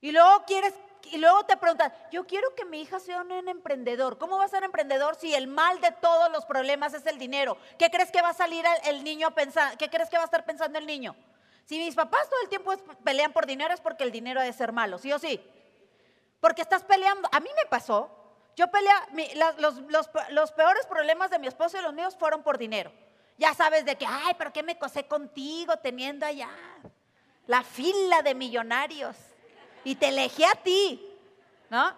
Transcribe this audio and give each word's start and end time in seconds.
Y 0.00 0.12
luego 0.12 0.44
quieres, 0.46 0.74
y 1.10 1.18
luego 1.18 1.44
te 1.44 1.56
preguntas, 1.56 1.92
yo 2.10 2.26
quiero 2.26 2.54
que 2.54 2.64
mi 2.64 2.82
hija 2.82 2.98
sea 2.98 3.20
un 3.20 3.48
emprendedor. 3.48 4.18
¿Cómo 4.18 4.38
va 4.38 4.44
a 4.44 4.48
ser 4.48 4.64
emprendedor 4.64 5.16
si 5.16 5.34
el 5.34 5.46
mal 5.46 5.80
de 5.80 5.92
todos 5.92 6.30
los 6.30 6.44
problemas 6.44 6.94
es 6.94 7.06
el 7.06 7.18
dinero? 7.18 7.56
¿Qué 7.78 7.90
crees 7.90 8.10
que 8.10 8.22
va 8.22 8.30
a 8.30 8.34
salir 8.34 8.64
el 8.84 9.04
niño 9.04 9.30
pensando? 9.34 9.76
¿Qué 9.78 9.88
crees 9.88 10.10
que 10.10 10.16
va 10.16 10.22
a 10.22 10.26
estar 10.26 10.44
pensando 10.44 10.78
el 10.78 10.86
niño? 10.86 11.14
Si 11.64 11.78
mis 11.78 11.94
papás 11.94 12.28
todo 12.28 12.40
el 12.42 12.48
tiempo 12.48 12.72
pelean 13.02 13.32
por 13.32 13.46
dinero 13.46 13.74
es 13.74 13.80
porque 13.80 14.04
el 14.04 14.12
dinero 14.12 14.40
ha 14.40 14.44
de 14.44 14.52
ser 14.52 14.72
malo, 14.72 14.98
¿sí 14.98 15.12
o 15.12 15.18
sí? 15.18 15.40
Porque 16.40 16.62
estás 16.62 16.84
peleando. 16.84 17.28
A 17.32 17.40
mí 17.40 17.48
me 17.56 17.68
pasó. 17.68 18.10
Yo 18.54 18.68
pelea, 18.68 19.08
los, 19.58 19.80
los 20.30 20.52
peores 20.52 20.86
problemas 20.86 21.30
de 21.30 21.38
mi 21.38 21.46
esposo 21.46 21.78
y 21.78 21.82
los 21.82 21.92
míos 21.92 22.16
fueron 22.18 22.42
por 22.42 22.56
dinero. 22.56 22.92
Ya 23.38 23.52
sabes 23.52 23.84
de 23.84 23.96
que, 23.96 24.06
ay, 24.08 24.34
pero 24.38 24.52
¿qué 24.52 24.62
me 24.62 24.78
cosé 24.78 25.06
contigo 25.06 25.76
teniendo 25.78 26.24
allá 26.24 26.48
la 27.46 27.62
fila 27.62 28.22
de 28.22 28.34
millonarios? 28.34 29.16
Y 29.86 29.94
te 29.94 30.08
elegí 30.08 30.42
a 30.42 30.56
ti, 30.64 31.00
¿no? 31.70 31.92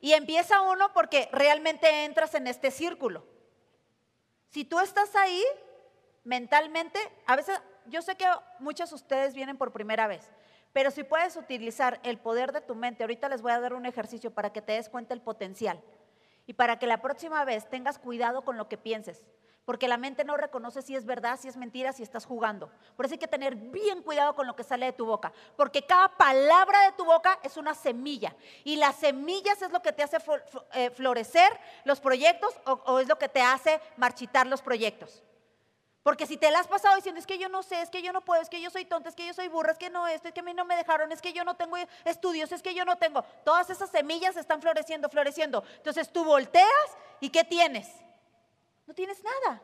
Y 0.00 0.14
empieza 0.14 0.62
uno 0.62 0.90
porque 0.94 1.28
realmente 1.30 2.06
entras 2.06 2.34
en 2.34 2.46
este 2.46 2.70
círculo. 2.70 3.26
Si 4.48 4.64
tú 4.64 4.80
estás 4.80 5.14
ahí 5.16 5.44
mentalmente, 6.24 6.98
a 7.26 7.36
veces 7.36 7.60
yo 7.84 8.00
sé 8.00 8.16
que 8.16 8.24
muchos 8.58 8.88
de 8.88 8.96
ustedes 8.96 9.34
vienen 9.34 9.58
por 9.58 9.70
primera 9.70 10.06
vez, 10.06 10.30
pero 10.72 10.90
si 10.90 11.04
puedes 11.04 11.36
utilizar 11.36 12.00
el 12.02 12.16
poder 12.16 12.52
de 12.52 12.62
tu 12.62 12.74
mente, 12.74 13.02
ahorita 13.02 13.28
les 13.28 13.42
voy 13.42 13.52
a 13.52 13.60
dar 13.60 13.74
un 13.74 13.84
ejercicio 13.84 14.30
para 14.30 14.50
que 14.50 14.62
te 14.62 14.72
des 14.72 14.88
cuenta 14.88 15.12
el 15.12 15.20
potencial 15.20 15.78
y 16.46 16.54
para 16.54 16.78
que 16.78 16.86
la 16.86 17.02
próxima 17.02 17.44
vez 17.44 17.68
tengas 17.68 17.98
cuidado 17.98 18.46
con 18.46 18.56
lo 18.56 18.66
que 18.66 18.78
pienses 18.78 19.22
porque 19.66 19.88
la 19.88 19.98
mente 19.98 20.24
no 20.24 20.36
reconoce 20.36 20.80
si 20.80 20.96
es 20.96 21.04
verdad, 21.04 21.38
si 21.38 21.48
es 21.48 21.56
mentira, 21.56 21.92
si 21.92 22.04
estás 22.04 22.24
jugando. 22.24 22.70
Por 22.96 23.04
eso 23.04 23.14
hay 23.14 23.18
que 23.18 23.28
tener 23.28 23.56
bien 23.56 24.00
cuidado 24.00 24.34
con 24.34 24.46
lo 24.46 24.56
que 24.56 24.64
sale 24.64 24.86
de 24.86 24.92
tu 24.92 25.04
boca, 25.04 25.32
porque 25.56 25.82
cada 25.82 26.08
palabra 26.16 26.80
de 26.82 26.92
tu 26.92 27.04
boca 27.04 27.38
es 27.42 27.56
una 27.56 27.74
semilla 27.74 28.34
y 28.64 28.76
las 28.76 28.96
semillas 28.96 29.60
es 29.60 29.70
lo 29.72 29.82
que 29.82 29.92
te 29.92 30.04
hace 30.04 30.18
eh, 30.72 30.90
florecer 30.90 31.50
los 31.84 32.00
proyectos 32.00 32.54
o, 32.64 33.00
es 33.00 33.08
lo 33.08 33.18
que 33.18 33.28
te 33.28 33.42
hace 33.42 33.80
marchitar 33.96 34.46
los 34.46 34.62
proyectos. 34.62 35.22
Porque 36.04 36.28
si 36.28 36.36
te 36.36 36.52
la 36.52 36.60
has 36.60 36.68
pasado 36.68 36.94
diciendo, 36.94 37.18
es 37.18 37.26
que 37.26 37.36
yo 37.36 37.48
no 37.48 37.64
sé, 37.64 37.82
es 37.82 37.90
que 37.90 38.00
yo 38.00 38.12
no 38.12 38.20
puedo, 38.20 38.40
es 38.40 38.48
que 38.48 38.60
yo 38.60 38.70
soy 38.70 38.84
tonta, 38.84 39.08
es 39.08 39.16
que 39.16 39.26
yo 39.26 39.34
soy 39.34 39.48
burra, 39.48 39.72
es 39.72 39.78
que 39.78 39.90
no 39.90 40.06
esto, 40.06 40.28
es 40.28 40.34
que 40.34 40.38
a 40.38 40.44
mí 40.44 40.54
no 40.54 40.64
me 40.64 40.76
dejaron, 40.76 41.10
es 41.10 41.20
que 41.20 41.32
yo 41.32 41.42
no 41.42 41.56
tengo 41.56 41.76
estudios, 42.04 42.52
es 42.52 42.62
que 42.62 42.72
yo 42.72 42.84
no 42.84 42.96
tengo. 42.96 43.24
Todas 43.44 43.68
esas 43.70 43.90
semillas 43.90 44.36
están 44.36 44.62
floreciendo, 44.62 45.08
floreciendo. 45.08 45.64
Entonces 45.78 46.12
tú 46.12 46.22
volteas 46.22 46.96
y 47.18 47.30
¿qué 47.30 47.42
tienes? 47.42 48.05
No 48.86 48.94
tienes 48.94 49.22
nada. 49.22 49.62